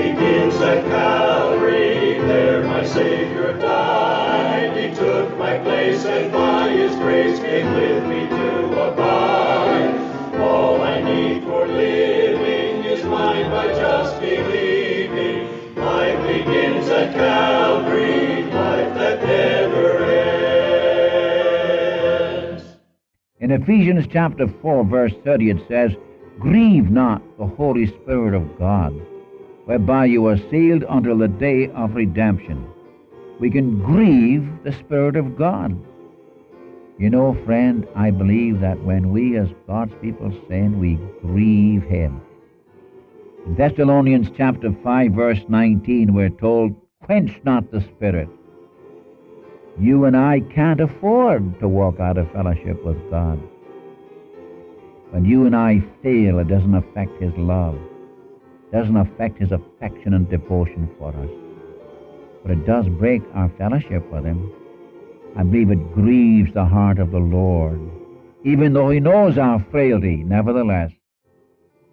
[0.00, 2.18] begins at Calvary.
[2.20, 4.76] There my Savior died.
[4.76, 9.94] He took my place and by His grace came with me to abide.
[10.40, 15.76] All I need for living is mine by just believing.
[15.76, 20.04] Life begins at Calvary, life that never
[22.46, 22.64] ends.
[23.40, 25.92] In Ephesians chapter 4, verse 30, it says,
[26.38, 28.94] Grieve not the Holy Spirit of God,
[29.70, 32.66] whereby you are sealed until the day of redemption.
[33.38, 35.80] We can grieve the Spirit of God.
[36.98, 42.20] You know, friend, I believe that when we as God's people sin, we grieve Him.
[43.46, 46.74] In Thessalonians chapter 5, verse 19, we're told,
[47.04, 48.28] Quench not the Spirit.
[49.78, 53.40] You and I can't afford to walk out of fellowship with God.
[55.10, 57.78] When you and I fail, it doesn't affect His love,
[58.72, 61.30] doesn't affect His affection and devotion for us.
[62.42, 64.52] But it does break our fellowship with Him.
[65.36, 67.80] I believe it grieves the heart of the Lord.
[68.44, 70.92] Even though He knows our frailty, nevertheless,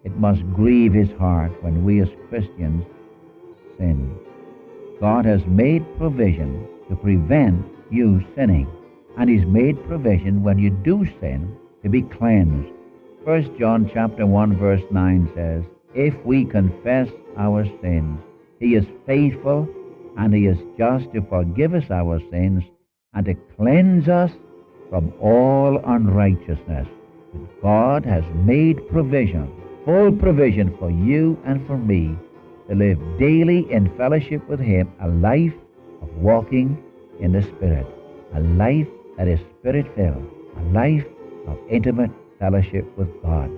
[0.04, 2.84] it must grieve His heart when we as Christians
[3.76, 4.16] sin.
[5.00, 8.68] God has made provision to prevent you sinning,
[9.18, 12.72] and He's made provision when you do sin to be cleansed.
[13.24, 18.20] First John chapter 1 verse 9 says, If we confess our sins,
[18.60, 19.68] He is faithful
[20.18, 22.62] and He is just to forgive us our sins
[23.14, 24.30] and to cleanse us
[24.90, 26.88] from all unrighteousness.
[27.62, 29.50] God has made provision,
[29.84, 32.16] full provision for you and for me
[32.68, 35.54] to live daily in fellowship with Him, a life
[36.02, 36.82] of walking
[37.20, 37.86] in the Spirit,
[38.34, 40.26] a life that is Spirit filled,
[40.58, 41.06] a life
[41.46, 43.50] of intimate fellowship with God.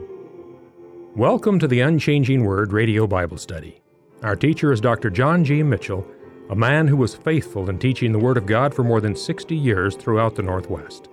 [1.16, 3.82] Welcome to the Unchanging Word Radio Bible Study.
[4.22, 5.10] Our teacher is Dr.
[5.10, 5.60] John G.
[5.60, 6.06] Mitchell,
[6.50, 9.56] a man who was faithful in teaching the Word of God for more than 60
[9.56, 11.08] years throughout the Northwest.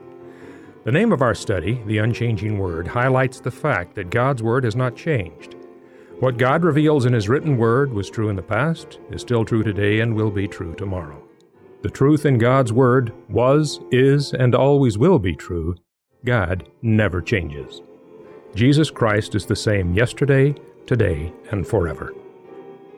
[0.84, 4.76] The name of our study, The Unchanging Word, highlights the fact that God's Word has
[4.76, 5.56] not changed.
[6.20, 9.64] What God reveals in His written Word was true in the past, is still true
[9.64, 11.28] today, and will be true tomorrow.
[11.82, 15.76] The truth in God's Word was, is, and always will be true.
[16.24, 17.82] God never changes.
[18.58, 20.56] Jesus Christ is the same yesterday,
[20.88, 22.12] today, and forever.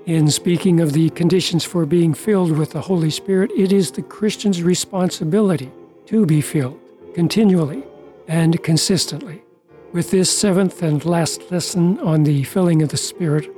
[0.06, 4.02] In speaking of the conditions for being filled with the Holy Spirit, it is the
[4.02, 5.70] Christian's responsibility
[6.06, 6.80] to be filled
[7.14, 7.84] continually
[8.30, 9.44] and consistently.
[9.92, 13.54] With this seventh and last lesson on the filling of the Spirit,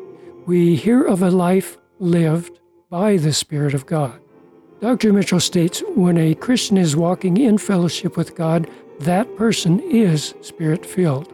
[0.48, 4.20] we hear of a life lived by the Spirit of God.
[4.80, 5.14] Dr.
[5.14, 8.68] Mitchell states when a Christian is walking in fellowship with God,
[9.02, 11.32] that person is spirit filled.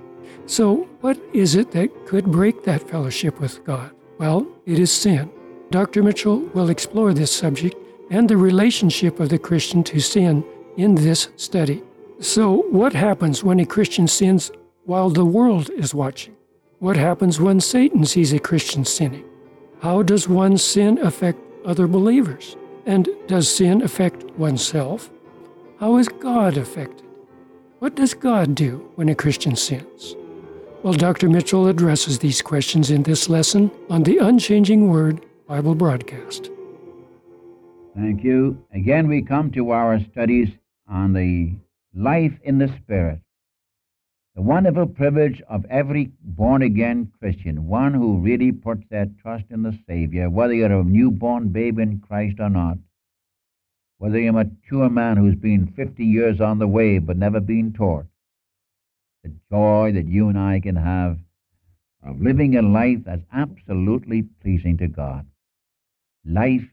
[0.47, 3.91] So, what is it that could break that fellowship with God?
[4.17, 5.29] Well, it is sin.
[5.71, 6.01] Dr.
[6.01, 7.75] Mitchell will explore this subject
[8.09, 10.45] and the relationship of the Christian to sin
[10.77, 11.83] in this study.
[12.21, 14.49] So, what happens when a Christian sins
[14.85, 16.37] while the world is watching?
[16.79, 19.25] What happens when Satan sees a Christian sinning?
[19.81, 22.55] How does one's sin affect other believers?
[22.85, 25.09] And does sin affect oneself?
[25.81, 27.05] How is God affected?
[27.79, 30.15] What does God do when a Christian sins?
[30.83, 31.27] Well, Dr.
[31.27, 36.51] Mitchell addresses these questions in this lesson on the Unchanging Word Bible broadcast.
[37.95, 38.63] Thank you.
[38.71, 40.49] Again, we come to our studies
[40.87, 41.55] on the
[41.95, 43.19] life in the Spirit.
[44.35, 49.63] The wonderful privilege of every born again Christian, one who really puts their trust in
[49.63, 52.77] the Savior, whether you're a newborn babe in Christ or not,
[53.97, 57.73] whether you're a mature man who's been 50 years on the way but never been
[57.73, 58.05] taught,
[59.27, 61.17] the joy that you and I can have
[62.05, 65.25] of living a life that's absolutely pleasing to God.
[66.25, 66.65] Life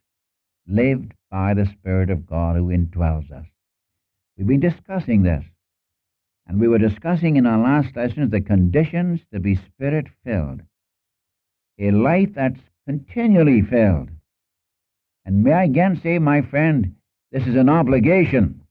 [0.66, 3.46] lived by the Spirit of God who indwells us.
[4.36, 5.44] We've been discussing this,
[6.46, 10.60] and we were discussing in our last lessons the conditions to be Spirit filled.
[11.78, 14.10] A life that's continually filled.
[15.24, 16.94] And may I again say, my friend,
[17.32, 18.63] this is an obligation.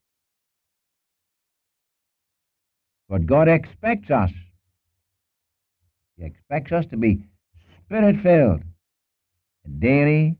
[3.07, 4.31] What God expects us.
[6.17, 7.23] He expects us to be
[7.85, 8.61] spirit filled.
[9.79, 10.37] Daily,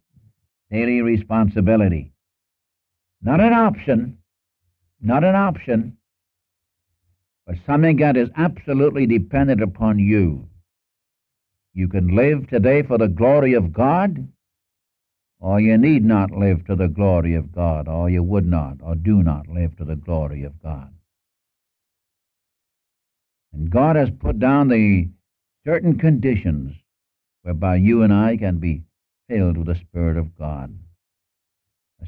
[0.71, 2.12] daily responsibility.
[3.21, 4.18] Not an option,
[5.01, 5.98] not an option,
[7.45, 10.48] but something that is absolutely dependent upon you.
[11.74, 14.27] You can live today for the glory of God,
[15.39, 18.95] or you need not live to the glory of God, or you would not, or
[18.95, 20.94] do not live to the glory of God.
[23.73, 25.09] God has put down the
[25.65, 26.75] certain conditions
[27.41, 28.83] whereby you and I can be
[29.27, 30.77] filled with the Spirit of God.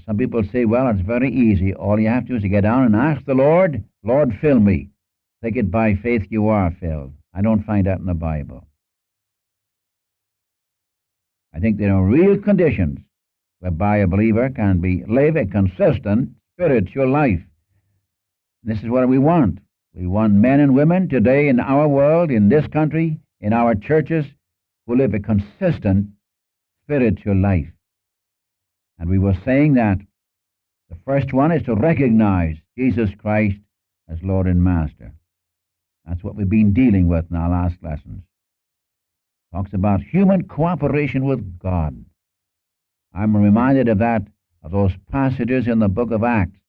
[0.06, 1.73] Some people say, well, it's very easy.
[1.73, 4.59] All you have to do is to get down and ask the Lord, Lord, fill
[4.59, 4.89] me.
[5.44, 7.13] Take it by faith you are filled.
[7.33, 8.67] I don't find that in the Bible.
[11.51, 13.00] I think there are real conditions
[13.59, 17.41] whereby a believer can be live a consistent spiritual life.
[18.62, 19.59] This is what we want.
[19.95, 24.25] We want men and women today in our world, in this country, in our churches,
[24.86, 26.07] who live a consistent
[26.83, 27.71] spiritual life.
[29.00, 30.00] And we were saying that
[30.89, 33.57] the first one is to recognize Jesus Christ
[34.09, 35.13] as Lord and Master.
[36.06, 38.21] That's what we've been dealing with in our last lessons.
[39.53, 42.03] Talks about human cooperation with God.
[43.13, 44.24] I'm reminded of that,
[44.62, 46.59] of those passages in the book of Acts,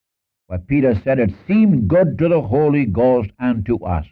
[0.47, 4.07] where Peter said, It seemed good to the Holy Ghost and to us.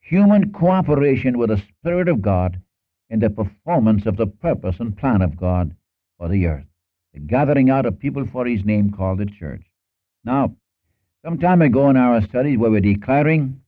[0.00, 2.60] Human cooperation with the Spirit of God
[3.10, 5.74] in the performance of the purpose and plan of God
[6.16, 6.66] for the earth,
[7.12, 9.62] the gathering out of people for His name called the church.
[10.24, 10.54] Now,
[11.24, 13.60] some time ago in our studies, we were declaring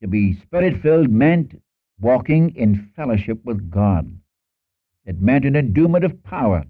[0.00, 1.60] to be spirit filled meant
[2.00, 4.10] walking in fellowship with God.
[5.04, 6.64] It meant an endowment of power.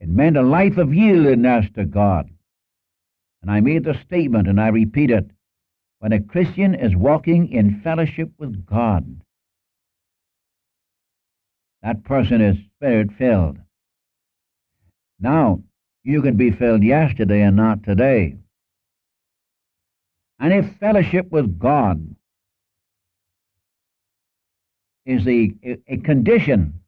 [0.00, 2.30] It meant a life of yieldedness to God.
[3.42, 5.30] And I made the statement, and I repeat it
[5.98, 9.20] when a Christian is walking in fellowship with God,
[11.82, 13.58] that person is spirit filled.
[15.18, 15.62] Now,
[16.04, 18.36] you can be filled yesterday and not today.
[20.38, 22.14] And if fellowship with God
[25.06, 25.52] is a,
[25.88, 26.80] a condition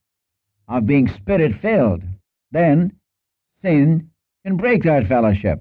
[0.68, 2.02] of being spirit filled,
[2.50, 2.97] then
[3.62, 4.10] sin
[4.44, 5.60] can break that fellowship.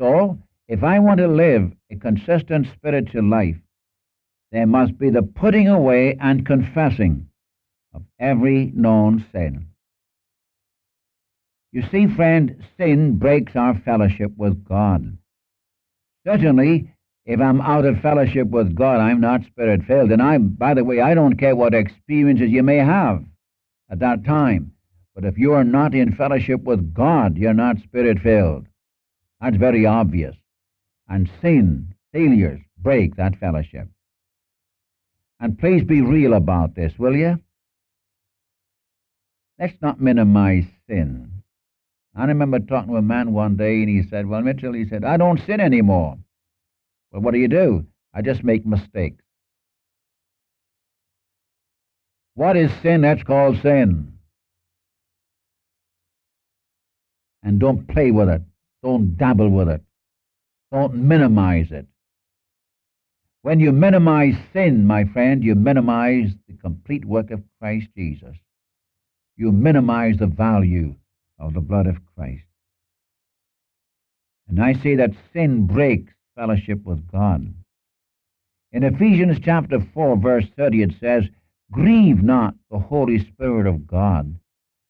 [0.00, 0.38] So,
[0.68, 3.56] if I want to live a consistent spiritual life,
[4.50, 7.28] there must be the putting away and confessing
[7.92, 9.68] of every known sin.
[11.72, 15.18] You see, friend, sin breaks our fellowship with God.
[16.26, 16.94] Certainly,
[17.26, 20.12] if I'm out of fellowship with God, I'm not spirit filled.
[20.12, 23.24] And I, by the way, I don't care what experiences you may have
[23.90, 24.73] at that time.
[25.14, 28.66] But if you are not in fellowship with God, you're not spirit filled.
[29.40, 30.34] That's very obvious.
[31.08, 33.88] And sin, failures, break that fellowship.
[35.38, 37.38] And please be real about this, will you?
[39.58, 41.42] Let's not minimize sin.
[42.16, 45.04] I remember talking to a man one day, and he said, Well, Mitchell, he said,
[45.04, 46.16] I don't sin anymore.
[47.12, 47.86] Well, what do you do?
[48.12, 49.22] I just make mistakes.
[52.34, 53.02] What is sin?
[53.02, 54.13] That's called sin.
[57.44, 58.42] And don't play with it.
[58.82, 59.82] Don't dabble with it.
[60.72, 61.86] Don't minimize it.
[63.42, 68.34] When you minimize sin, my friend, you minimize the complete work of Christ Jesus.
[69.36, 70.94] You minimize the value
[71.38, 72.44] of the blood of Christ.
[74.48, 77.52] And I say that sin breaks fellowship with God.
[78.72, 81.24] In Ephesians chapter 4, verse 30, it says,
[81.70, 84.38] Grieve not the Holy Spirit of God,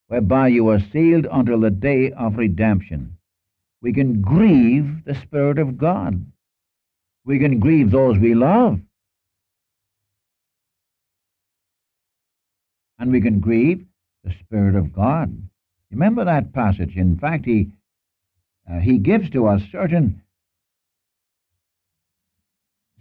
[0.09, 3.17] whereby you are sealed until the day of redemption.
[3.81, 6.25] We can grieve the Spirit of God.
[7.25, 8.81] We can grieve those we love.
[12.99, 13.85] And we can grieve
[14.25, 15.37] the Spirit of God.
[15.91, 16.97] Remember that passage.
[16.97, 17.71] In fact, he,
[18.71, 20.23] uh, he gives to us certain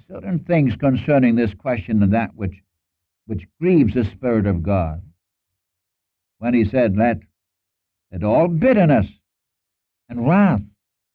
[0.09, 2.53] certain things concerning this question and that which,
[3.25, 5.01] which grieves the Spirit of God.
[6.43, 7.19] When he said, Let,
[8.11, 9.05] let all bitterness
[10.09, 10.59] and wrath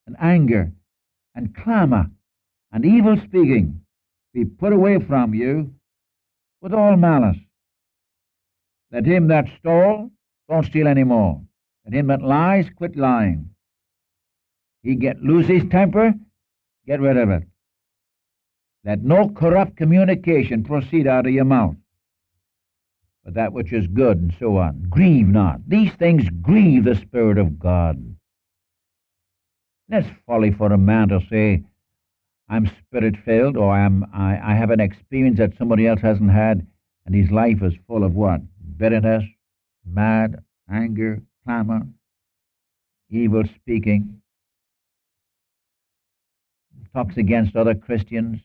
[0.07, 0.73] and anger
[1.35, 2.07] and clamor
[2.73, 3.83] and evil speaking
[4.33, 5.75] be put away from you
[6.63, 7.37] with all malice.
[8.91, 10.11] Let him that stole
[10.49, 11.43] don't steal any more.
[11.85, 13.51] Let him that lies quit lying.
[14.83, 16.15] He get lose his temper,
[16.87, 17.43] get rid of it.
[18.83, 21.77] Let no corrupt communication proceed out of your mouth,
[23.35, 24.87] that which is good, and so on.
[24.89, 25.61] Grieve not.
[25.69, 28.17] These things grieve the Spirit of God.
[29.89, 31.63] That's folly for a man to say,
[32.49, 36.67] I'm spirit filled, or I'm, I, I have an experience that somebody else hasn't had,
[37.07, 38.41] and his life is full of what?
[38.79, 39.25] Bitterness,
[39.85, 41.83] mad, anger, clamor,
[43.11, 44.21] evil speaking,
[46.95, 48.41] talks against other Christians,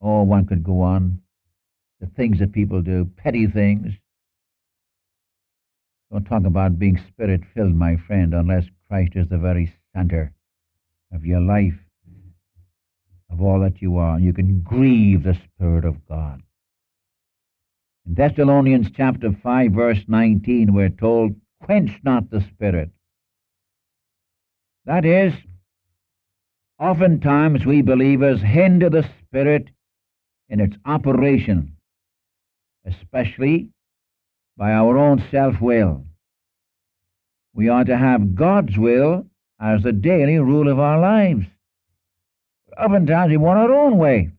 [0.00, 1.20] Oh, one could go on.
[2.06, 3.92] The things that people do, petty things.
[6.12, 10.32] Don't talk about being spirit filled, my friend, unless Christ is the very center
[11.12, 11.74] of your life.
[13.30, 14.18] of all that you are.
[14.18, 16.42] You can grieve the Spirit of God.
[18.06, 22.90] In Thessalonians chapter 5, verse 19, we're told, quench not the Spirit.
[24.84, 25.34] That is,
[26.78, 29.68] oftentimes we believers hinder the Spirit
[30.48, 31.75] in its operation,
[32.86, 33.70] especially
[34.56, 36.04] by our own self will.
[37.54, 39.26] We are to have God's will
[39.60, 41.46] as the daily rule of our lives.
[42.78, 44.30] Oftentimes we want our own way.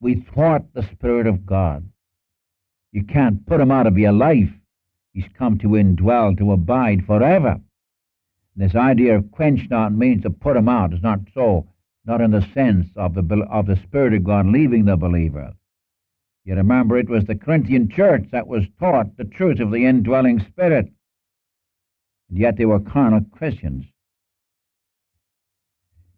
[0.00, 1.88] We thwart the Spirit of God.
[2.92, 4.50] You can't put him out of your life.
[5.12, 7.60] He's come to indwell, to abide forever.
[8.54, 10.92] This idea of quench not means to put him out.
[10.92, 11.66] It's not so,
[12.04, 15.54] not in the sense of the, of the Spirit of God leaving the believer.
[16.44, 20.40] You remember it was the Corinthian church that was taught the truth of the indwelling
[20.40, 20.86] Spirit.
[22.28, 23.84] And yet they were carnal Christians.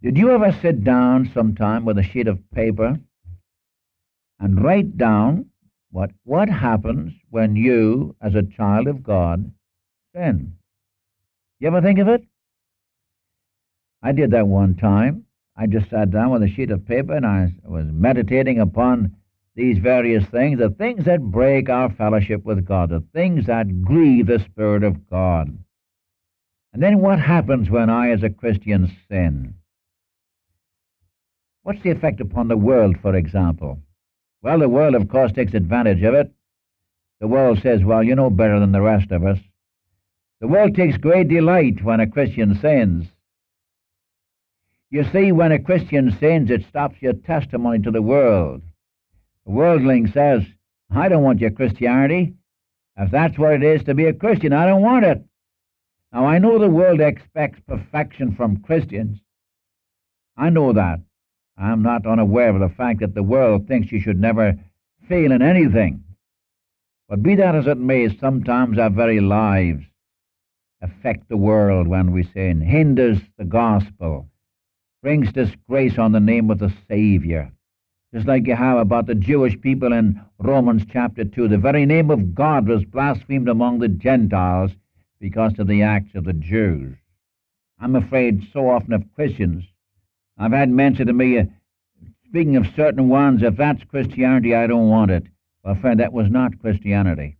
[0.02, 2.99] Did you ever sit down sometime with a sheet of paper
[4.38, 5.47] and write down
[5.90, 9.50] what, what happens when you, as a child of God,
[10.14, 10.57] sin?
[11.59, 12.25] You ever think of it?
[14.02, 15.25] I did that one time.
[15.57, 19.16] I just sat down with a sheet of paper and I was meditating upon
[19.54, 24.26] these various things, the things that break our fellowship with God, the things that grieve
[24.26, 25.56] the Spirit of God.
[26.73, 29.54] And then what happens when I, as a Christian, sin?
[31.62, 33.78] What's the effect upon the world, for example?
[34.42, 36.32] Well, the world, of course, takes advantage of it.
[37.20, 39.38] The world says, well, you know better than the rest of us.
[40.40, 43.06] The world takes great delight when a Christian sins.
[44.90, 48.62] You see, when a Christian sins, it stops your testimony to the world.
[49.46, 50.42] The worldling says,
[50.90, 52.34] I don't want your Christianity.
[52.96, 55.22] If that's what it is to be a Christian, I don't want it.
[56.12, 59.18] Now, I know the world expects perfection from Christians.
[60.36, 61.00] I know that.
[61.56, 64.54] I'm not unaware of the fact that the world thinks you should never
[65.08, 66.04] fail in anything.
[67.08, 69.84] But be that as it may, sometimes our very lives
[70.80, 74.28] affect the world when we sin, hinders the gospel,
[75.02, 77.52] brings disgrace on the name of the Savior.
[78.14, 81.49] Just like you have about the Jewish people in Romans chapter 2.
[81.49, 84.71] The very name of God was blasphemed among the Gentiles
[85.18, 86.97] because of the acts of the Jews.
[87.80, 89.64] I'm afraid so often of Christians
[90.37, 91.44] I've had men say to me, uh,
[92.26, 95.25] speaking of certain ones, if that's Christianity, I don't want it.
[95.62, 97.37] Well, friend, that was not Christianity.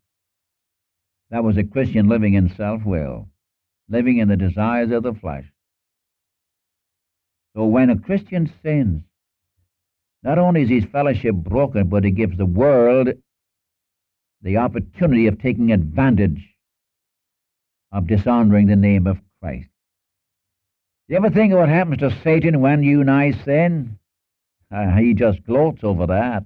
[1.31, 3.29] That was a Christian living in self will,
[3.89, 5.45] living in the desires of the flesh.
[7.57, 9.03] So when a Christian sins,
[10.25, 13.09] not only is his fellowship broken, but he gives the world
[14.43, 16.43] the opportunity of taking advantage
[17.93, 19.69] of dishonoring the name of Christ.
[21.09, 23.99] You ever think of what happens to Satan when you and I sin?
[24.75, 26.45] Uh, he just gloats over that.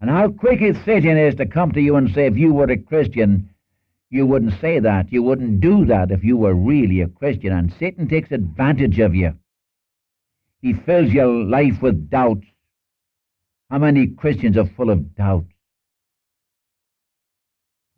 [0.00, 2.76] And how quick Satan is to come to you and say, if you were a
[2.76, 3.50] Christian,
[4.10, 5.10] you wouldn't say that.
[5.10, 7.52] You wouldn't do that if you were really a Christian.
[7.52, 9.34] And Satan takes advantage of you.
[10.60, 12.46] He fills your life with doubts.
[13.70, 15.52] How many Christians are full of doubts?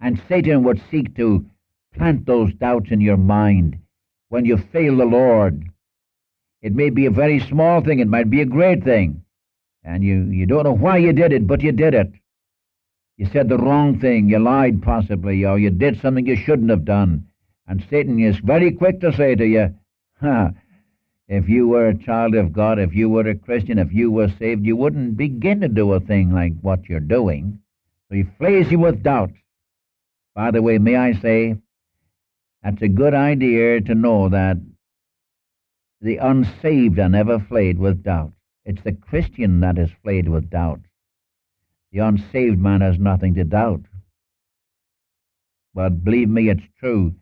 [0.01, 1.47] And Satan would seek to
[1.95, 3.79] plant those doubts in your mind
[4.29, 5.65] when you fail the Lord.
[6.63, 9.23] It may be a very small thing, it might be a great thing,
[9.85, 12.13] and you, you don't know why you did it, but you did it.
[13.17, 16.85] You said the wrong thing, you lied possibly, or you did something you shouldn't have
[16.85, 17.27] done.
[17.67, 19.75] And Satan is very quick to say to you,
[20.21, 20.51] ha,
[21.31, 24.33] if you were a child of God, if you were a Christian, if you were
[24.41, 27.61] saved, you wouldn't begin to do a thing like what you're doing.
[28.09, 29.39] So he flays you with doubts.
[30.35, 31.55] By the way, may I say,
[32.65, 34.57] that's a good idea to know that
[36.01, 38.33] the unsaved are never flayed with doubt.
[38.65, 40.81] It's the Christian that is flayed with doubt.
[41.93, 43.83] The unsaved man has nothing to doubt.
[45.75, 47.15] But believe me, it's true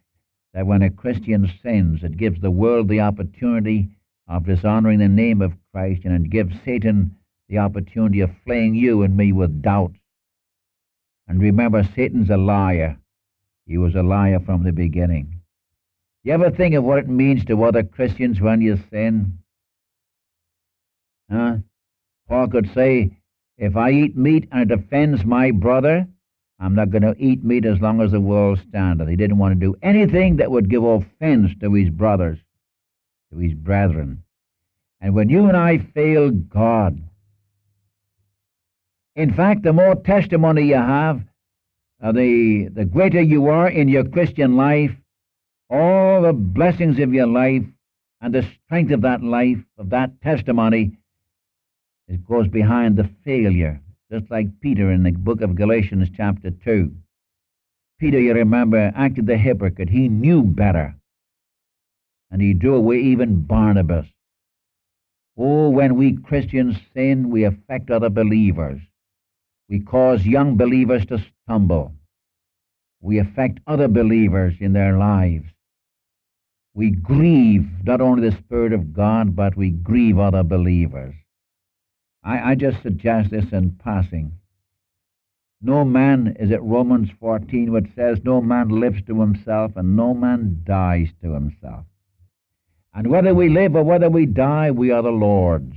[0.54, 3.90] that when a Christian sins, it gives the world the opportunity
[4.28, 7.16] of dishonoring the name of Christ, and it gives Satan
[7.48, 9.98] the opportunity of flaying you and me with doubts.
[11.26, 12.98] And remember, Satan's a liar.
[13.66, 15.40] He was a liar from the beginning.
[16.24, 19.38] You ever think of what it means to other Christians when you sin?
[21.30, 21.56] Huh?
[22.28, 23.10] Paul could say,
[23.56, 26.06] if I eat meat and it offends my brother,
[26.60, 29.08] I'm not going to eat meat as long as the world standeth.
[29.08, 32.38] He didn't want to do anything that would give offense to his brothers,
[33.32, 34.22] to his brethren.
[35.00, 37.00] And when you and I fail God,
[39.16, 41.20] in fact, the more testimony you have,
[42.02, 44.92] uh, the, the greater you are in your Christian life,
[45.70, 47.64] all the blessings of your life
[48.20, 50.92] and the strength of that life, of that testimony,
[52.08, 53.80] It goes behind the failure,
[54.10, 56.90] just like Peter in the book of Galatians, chapter 2.
[57.98, 59.90] Peter, you remember, acted the hypocrite.
[59.90, 60.97] He knew better.
[62.30, 64.06] And he drew away even Barnabas.
[65.36, 68.80] Oh, when we Christians sin, we affect other believers.
[69.68, 71.94] We cause young believers to stumble.
[73.00, 75.46] We affect other believers in their lives.
[76.74, 81.14] We grieve not only the Spirit of God, but we grieve other believers.
[82.24, 84.32] I, I just suggest this in passing.
[85.60, 90.14] No man, is it Romans 14, which says, No man lives to himself and no
[90.14, 91.84] man dies to himself.
[92.94, 95.74] And whether we live or whether we die, we are the Lord's.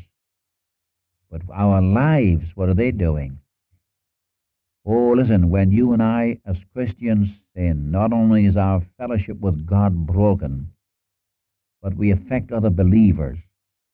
[1.30, 3.39] But our lives, what are they doing?
[4.86, 9.65] Oh, listen, when you and I, as Christians, sin, not only is our fellowship with
[9.65, 10.72] God broken,
[11.82, 13.38] but we affect other believers,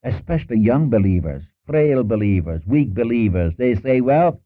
[0.03, 3.53] especially young believers, frail believers, weak believers.
[3.57, 4.41] They say, well,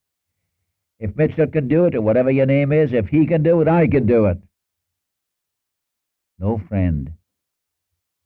[1.00, 3.68] if Mitchell can do it, or whatever your name is, if he can do it,
[3.68, 4.38] I can do it.
[6.40, 7.14] No, friend.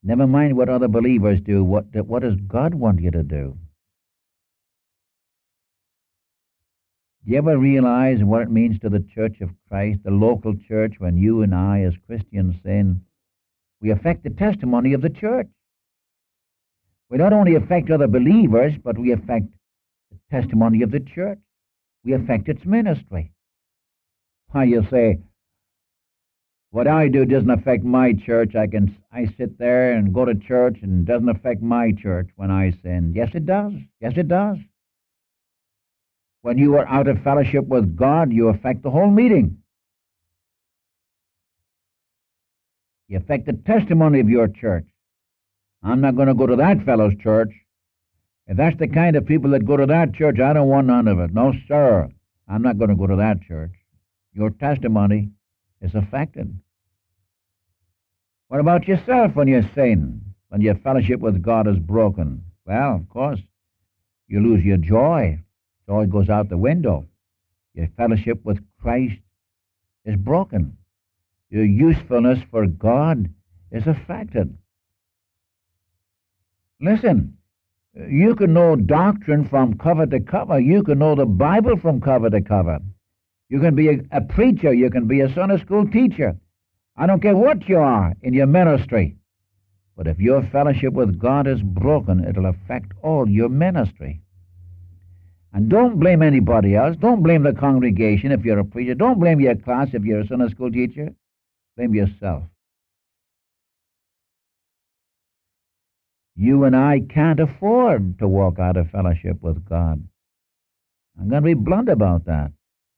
[0.07, 1.63] Never mind what other believers do.
[1.63, 3.57] What, what does God want you to do?
[7.25, 10.93] Do you ever realize what it means to the Church of Christ, the local church,
[10.99, 13.01] when you and I, as Christians, sin?
[13.81, 15.47] We affect the testimony of the church.
[17.09, 19.47] We not only affect other believers, but we affect
[20.11, 21.39] the testimony of the church.
[22.03, 23.31] We affect its ministry.
[24.49, 25.17] Why, you say,
[26.75, 28.53] what I do doesn't affect my church.
[28.53, 32.51] I can I sit there and go to church and doesn't affect my church when
[32.51, 33.13] I sin.
[33.15, 33.71] Yes, it does.
[34.01, 34.57] Yes, it does.
[36.41, 39.59] When you are out of fellowship with God, you affect the whole meeting.
[43.07, 44.85] You affect the testimony of your church.
[45.81, 47.53] I'm not going to go to that fellow's church.
[48.47, 51.07] If that's the kind of people that go to that church, I don't want none
[51.07, 51.33] of it.
[51.33, 52.09] No, sir.
[52.49, 53.71] I'm not going to go to that church.
[54.33, 55.29] Your testimony
[55.85, 56.59] is affected.
[58.47, 62.43] What about yourself when you're sin, when your fellowship with God is broken?
[62.65, 63.39] Well, of course,
[64.27, 65.39] you lose your joy.
[65.87, 67.05] Joy goes out the window.
[67.73, 69.19] Your fellowship with Christ
[70.03, 70.77] is broken.
[71.49, 73.29] Your usefulness for God
[73.71, 74.57] is affected.
[76.81, 77.37] Listen,
[78.09, 80.59] you can know doctrine from cover to cover.
[80.59, 82.79] You can know the Bible from cover to cover.
[83.49, 84.73] You can be a, a preacher.
[84.73, 86.35] You can be a Sunday school teacher.
[86.97, 89.17] I don't care what you are in your ministry.
[89.95, 94.21] But if your fellowship with God is broken, it'll affect all your ministry.
[95.53, 96.97] And don't blame anybody else.
[96.97, 98.93] Don't blame the congregation if you're a preacher.
[98.93, 101.13] Don't blame your class if you're a Sunday school teacher.
[101.77, 102.43] Blame yourself.
[106.35, 110.05] You and I can't afford to walk out of fellowship with God.
[111.17, 112.51] I'm going to be blunt about that.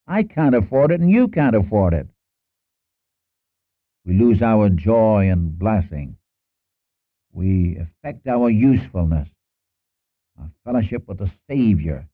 [0.08, 2.08] I can't afford it, and you can't afford it.
[4.06, 6.16] We lose our joy and blessing.
[7.34, 9.28] We affect our usefulness.
[10.40, 12.08] Our fellowship with the Savior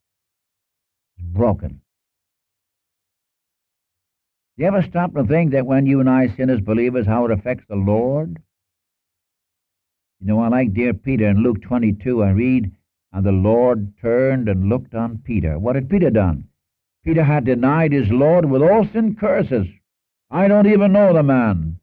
[1.20, 1.82] is broken.
[4.58, 7.26] Do you ever stop to think that when you and I sin as believers, how
[7.26, 8.42] it affects the Lord?
[10.20, 12.24] You know, I like dear Peter in Luke 22.
[12.24, 12.72] I read,
[13.12, 15.60] And the Lord turned and looked on Peter.
[15.60, 16.48] What had Peter done?
[17.04, 19.68] Peter had denied his Lord with oaths and curses.
[20.30, 21.80] I don't even know the man.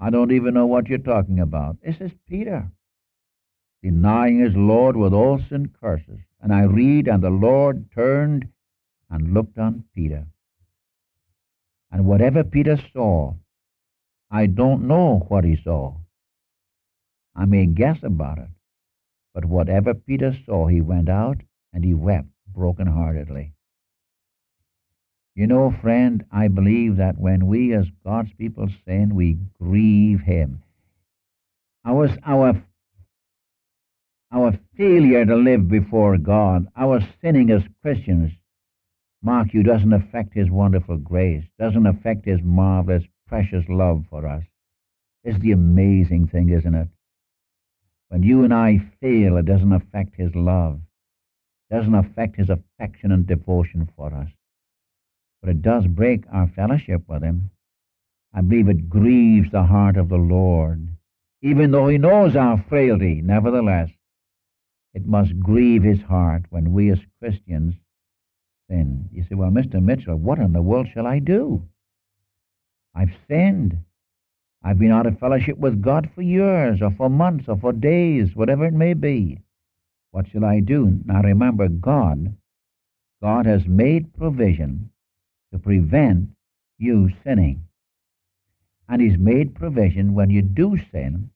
[0.00, 1.76] I don't even know what you're talking about.
[1.82, 2.70] This is Peter
[3.82, 6.18] denying his Lord with oaths and curses.
[6.40, 8.48] And I read, And the Lord turned
[9.10, 10.26] and looked on Peter.
[11.90, 13.34] And whatever Peter saw,
[14.30, 15.94] I don't know what he saw.
[17.34, 18.48] I may guess about it.
[19.32, 21.40] But whatever Peter saw, he went out
[21.72, 23.52] and he wept broken-heartedly.
[25.38, 30.64] You know, friend, I believe that when we as God's people sin, we grieve Him.
[31.84, 32.60] Our, our,
[34.32, 38.32] our failure to live before God, our sinning as Christians,
[39.22, 44.42] mark you, doesn't affect His wonderful grace, doesn't affect His marvelous, precious love for us.
[45.22, 46.88] It's the amazing thing, isn't it?
[48.08, 50.80] When you and I fail, it doesn't affect His love,
[51.70, 54.30] doesn't affect His affection and devotion for us
[55.40, 57.50] but it does break our fellowship with Him.
[58.34, 60.88] I believe it grieves the heart of the Lord.
[61.42, 63.90] Even though He knows our frailty, nevertheless,
[64.94, 67.74] it must grieve His heart when we as Christians
[68.68, 69.08] sin.
[69.12, 69.82] You say, well, Mr.
[69.82, 71.62] Mitchell, what in the world shall I do?
[72.94, 73.78] I've sinned.
[74.62, 78.34] I've been out of fellowship with God for years, or for months, or for days,
[78.34, 79.38] whatever it may be.
[80.10, 81.00] What shall I do?
[81.04, 82.34] Now remember, God,
[83.22, 84.90] God has made provision
[85.52, 86.28] to prevent
[86.78, 87.64] you sinning.
[88.88, 91.30] And He's made provision when you do sin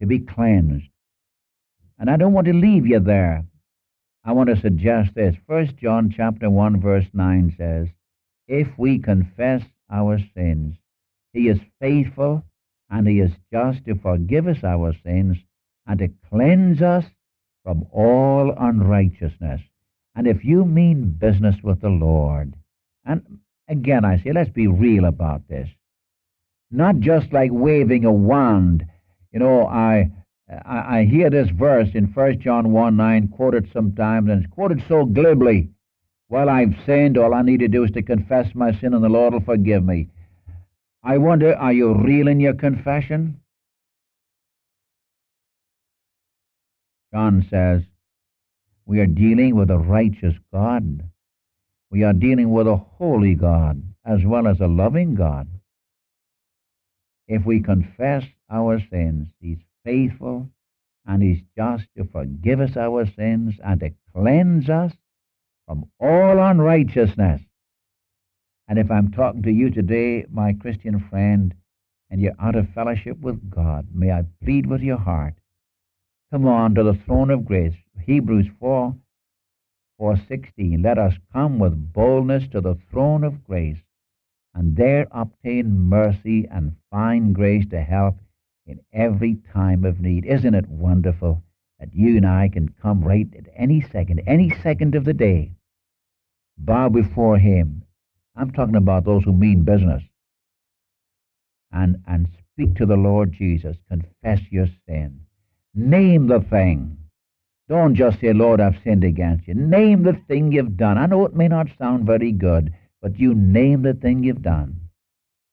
[0.00, 0.88] to be cleansed.
[1.98, 3.44] And I don't want to leave you there.
[4.24, 5.36] I want to suggest this.
[5.48, 7.88] First John chapter 1 verse 9 says,
[8.46, 10.76] If we confess our sins,
[11.32, 12.44] he is faithful
[12.90, 15.38] and he is just to forgive us our sins
[15.86, 17.04] and to cleanse us
[17.64, 19.60] from all unrighteousness.
[20.14, 22.54] And if you mean business with the Lord,
[23.04, 23.22] and
[23.68, 25.68] again I say, let's be real about this.
[26.70, 28.84] Not just like waving a wand.
[29.32, 30.10] You know, I
[30.64, 34.82] I, I hear this verse in 1 John 1 9 quoted sometimes, and it's quoted
[34.88, 35.70] so glibly.
[36.28, 37.18] Well, I've sinned.
[37.18, 39.84] All I need to do is to confess my sin, and the Lord will forgive
[39.84, 40.08] me.
[41.02, 43.40] I wonder, are you real in your confession?
[47.12, 47.82] John says,
[48.86, 51.02] we are dealing with a righteous God.
[51.92, 55.46] We are dealing with a holy God as well as a loving God.
[57.28, 60.48] If we confess our sins, He's faithful
[61.06, 64.92] and He's just to forgive us our sins and to cleanse us
[65.66, 67.42] from all unrighteousness.
[68.68, 71.54] And if I'm talking to you today, my Christian friend,
[72.08, 75.34] and you're out of fellowship with God, may I plead with your heart.
[76.30, 77.74] Come on to the throne of grace.
[78.06, 78.96] Hebrews 4
[80.02, 83.78] 4:16 Let us come with boldness to the throne of grace
[84.52, 88.18] and there obtain mercy and find grace to help
[88.66, 90.24] in every time of need.
[90.26, 91.44] Isn't it wonderful
[91.78, 95.52] that you and I can come right at any second, any second of the day,
[96.58, 97.84] bow before Him?
[98.34, 100.02] I'm talking about those who mean business.
[101.70, 103.76] And, and speak to the Lord Jesus.
[103.88, 105.20] Confess your sin.
[105.74, 106.98] Name the thing.
[107.72, 109.54] Don't just say, Lord, I've sinned against you.
[109.54, 110.98] Name the thing you've done.
[110.98, 114.78] I know it may not sound very good, but you name the thing you've done.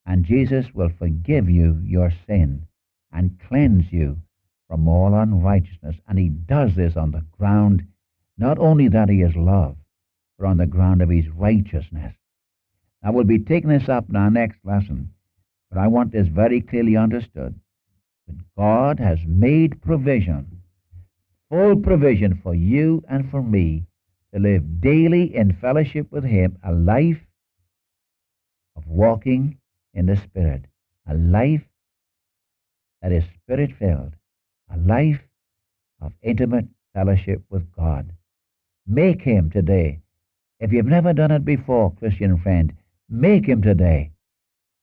[0.05, 2.67] And Jesus will forgive you your sin
[3.13, 4.17] and cleanse you
[4.67, 5.95] from all unrighteousness.
[6.09, 7.87] And he does this on the ground,
[8.37, 9.77] not only that he is love,
[10.37, 12.13] but on the ground of his righteousness.
[13.01, 15.13] Now, we'll be taking this up in our next lesson,
[15.71, 17.57] but I want this very clearly understood
[18.27, 20.63] that God has made provision,
[21.49, 23.85] full provision for you and for me
[24.33, 27.19] to live daily in fellowship with him, a life
[28.75, 29.57] of walking
[29.93, 30.65] in the Spirit,
[31.07, 31.63] a life
[33.01, 34.13] that is spirit filled,
[34.73, 35.21] a life
[36.01, 38.11] of intimate fellowship with God.
[38.85, 39.99] Make him today.
[40.59, 42.73] If you've never done it before, Christian friend,
[43.09, 44.11] make him today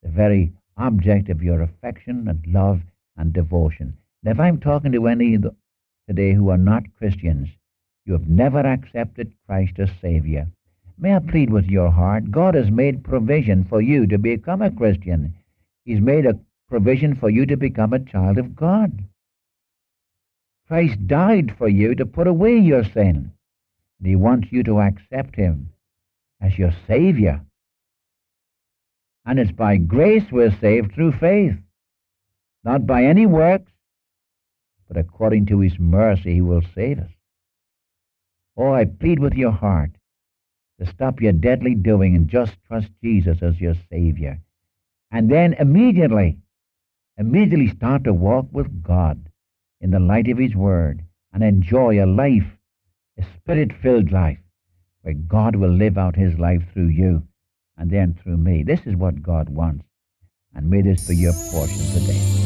[0.03, 2.81] the very object of your affection and love
[3.17, 3.97] and devotion.
[4.23, 5.39] And if I'm talking to any
[6.09, 7.49] today who are not Christians,
[8.05, 10.49] you have never accepted Christ as Savior.
[10.99, 12.31] May I plead with your heart?
[12.31, 15.35] God has made provision for you to become a Christian.
[15.85, 16.39] He's made a
[16.69, 19.05] provision for you to become a child of God.
[20.69, 23.33] Christ died for you to put away your sin.
[23.99, 25.71] And he wants you to accept him
[26.41, 27.41] as your Savior.
[29.25, 31.57] And it's by grace we're saved through faith,
[32.65, 33.71] not by any works,
[34.89, 37.11] but according to his mercy he will save us.
[38.57, 39.91] Oh, I plead with your heart
[40.81, 44.41] to stop your deadly doing and just trust Jesus as your Savior.
[45.11, 46.39] And then immediately
[47.19, 49.31] Immediately start to walk with God
[49.81, 52.47] in the light of His Word and enjoy a life,
[53.19, 54.39] a spirit filled life,
[55.01, 57.23] where God will live out His life through you
[57.79, 58.63] and then through me.
[58.63, 59.85] This is what God wants.
[60.55, 62.46] And may this be your portion today.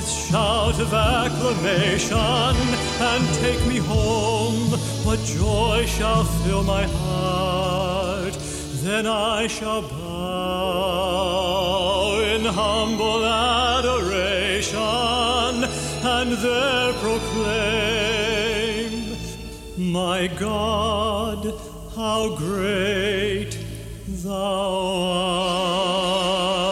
[0.00, 4.70] shout of acclamation and take me home.
[5.04, 8.32] What joy shall fill my heart?
[8.82, 11.02] Then I shall bow
[12.24, 14.78] in humble adoration
[16.04, 18.38] and there proclaim,
[19.76, 21.52] My God,
[21.94, 23.58] how great
[24.24, 24.70] thou
[25.90, 26.71] art.